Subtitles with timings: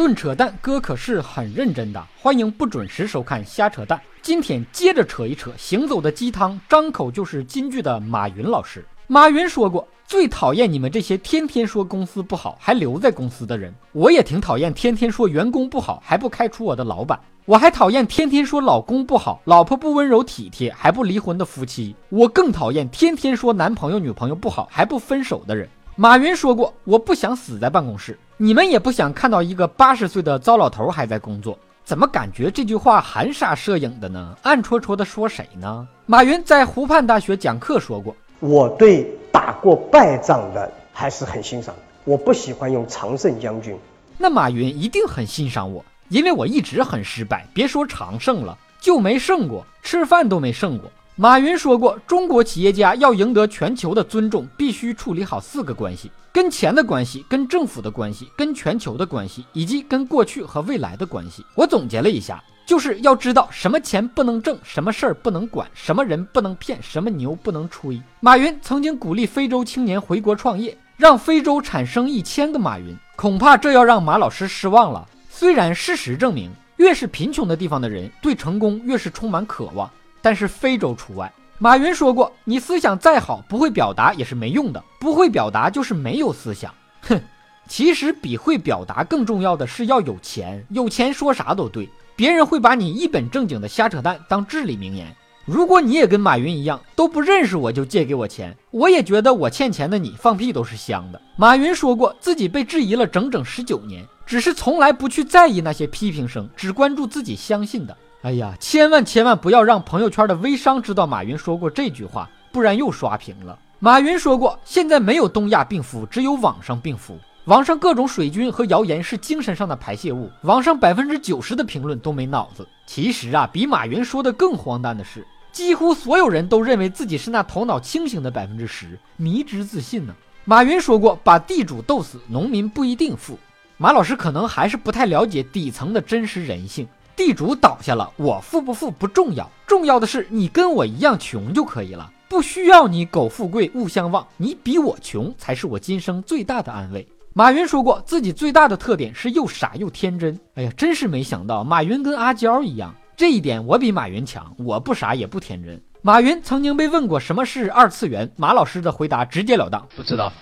[0.00, 2.02] 论扯淡，哥可是很认真的。
[2.18, 4.00] 欢迎不准时收看瞎扯淡。
[4.22, 8.82] 今天接着扯一扯行走的鸡汤，张口就是金句的马云老师。
[9.08, 13.74] 马云说过，最讨厌你们这些天天说公司不好还留在公司的人。
[13.92, 17.20] 我也挺讨厌天天说员工不好还不开除我的老板。
[17.44, 21.94] 我还讨厌天天说老公不好，老婆不温柔体贴还不离婚的夫妻。
[22.08, 25.68] 我更讨厌天天说男朋友女朋友不好还不分手的人。
[25.94, 28.18] 马云说过，我不想死在办公室。
[28.42, 34.34] 你们也不想看到一个八十岁的糟老头还在工作，怎么感觉这句话含沙射影的呢？
[34.40, 35.86] 暗戳戳的说谁呢？
[36.06, 43.76] 马云在湖畔大学讲课说过，我对打过败仗的还是很欣赏，我不喜欢用常胜将军。
[44.16, 50.90] 那马云一定很欣赏我，因为我一直很失败，别说常胜了，就没胜过，吃饭都没胜过。
[51.20, 61.44] 马云说过，中国企业家要赢得全球的尊重，必须处理好四个关系：跟钱的关系、跟政府的关系、跟全球的关系，以及跟过去和未来的关系。
[61.54, 68.00] 我总结了一下，就是要知道什么钱不能挣，什么事儿不能管，什么人不能骗，什么牛不能吹。
[68.20, 75.06] 马云曾经鼓励非洲青年回国创业，让非洲产生一千个马云，恐怕这要让马老师失望了。
[75.28, 79.90] 虽然事实证明，越是贫穷的地方的人，对成功越是充满渴望。
[80.22, 81.32] 但是非洲除外。
[81.58, 84.82] 马云说过：“你思想再好，不会表达也是没用的。
[84.98, 86.74] 不会表达就是没有思想。
[87.02, 87.20] ”哼，
[87.68, 90.64] 其实比会表达更重要的是要有钱。
[90.70, 95.14] 有钱说啥都对，别人会把你一本正经的瞎扯淡当至理名言。
[95.44, 101.20] 如果你也跟马云一样都不认识我就借给我钱，我也觉得我欠钱的你放屁都是香的。
[101.36, 107.96] 马云说过自己被质疑了整整十九年，只是从来不去在意那些批评声，只关注自己相信的。
[108.22, 113.58] 哎呀，千万千万不要让朋友圈的微商知道马云说过这句话，不然又刷屏了。
[113.78, 117.18] 马云说过，现在没有东亚病夫，只有网上病夫。
[117.46, 120.30] 网上各种水军和谣言是精神上的排泄物。
[120.42, 122.68] 网上百分之九十的评论都没脑子。
[122.84, 130.14] 其实啊，比马云说的更荒诞的是，几乎所有人都认为自己是那头脑清醒的百分之十，迷之自信呢。
[130.44, 133.38] 马云说过，把地主斗死，农民不一定富。
[133.78, 136.86] 马老师可能还是不太了解底层的真实人性。
[137.20, 147.06] 地主倒下了，我富不富不重要，重要的是你跟我一样穷就可以了，不需要你苟富贵勿相忘，你比我穷才是我今生最大的安慰。
[147.34, 150.40] 马云说过，自己最大的特点是又傻又天真。
[150.54, 155.78] 哎呀，真是没想到，马云跟阿娇一样，这一点我比马云强，我不傻也不天真。
[156.00, 160.32] 马云曾经被问过什么是二次元，马老师的回答直截了当，不知道。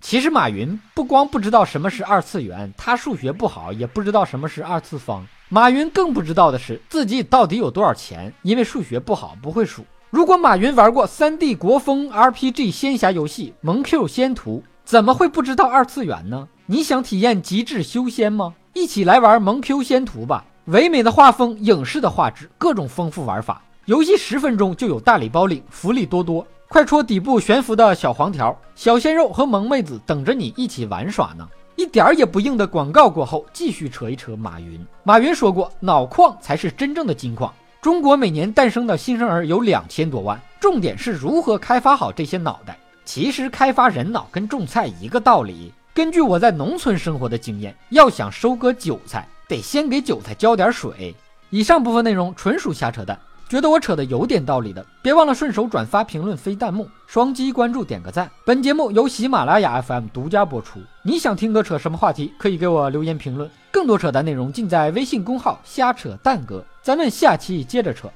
[0.00, 5.24] 其实马云不光不知道什么是二次元，他数学不好，也不知道什么是二次方。
[5.48, 9.84] 马云更不知道的是自己到底有多少钱，因为数学不好，不会数。
[10.10, 16.48] 如果马云玩过 3D 国风 RPG 仙侠游戏《萌 Q 仙图》，怎么会不知道二次元呢？
[16.66, 18.54] 你想体验极致修仙吗？
[18.72, 20.44] 一起来玩《萌 Q 仙图》吧！
[20.64, 23.62] 唯美的画风，影视的画质，各种丰富玩法。
[23.84, 26.44] 游戏十分钟就有大礼包领，福利多多。
[26.66, 31.48] 快戳底部悬浮的小黄条，小鲜肉和萌妹子等着你一起玩耍呢。
[31.76, 34.84] 一点儿也不硬的广告过后，继续扯一扯马云。
[35.02, 37.52] 马云说过，脑矿才是真正的金矿。
[37.82, 42.78] 中国每年诞生的新生儿有两千多万，重点是如何开发好这些脑袋。
[43.04, 45.70] 其实开发人脑跟种菜一个道理。
[45.92, 51.14] 根据我在农村生活的经验，要想收割韭菜，得先给韭菜浇点水。
[51.50, 53.18] 以上部分内容纯属瞎扯淡。
[53.48, 58.28] 觉得我扯的有点道理的，别忘了顺手转发、评论、飞弹幕、双击关注、点个赞。
[58.44, 60.80] 本节目由喜马拉雅 FM 独家播出。
[61.02, 62.32] 你想听哥扯什么话题？
[62.38, 63.48] 可以给我留言评论。
[63.70, 66.64] 更多扯淡内容尽在微信公号“瞎扯蛋哥”。
[66.82, 68.10] 咱们下期接着扯。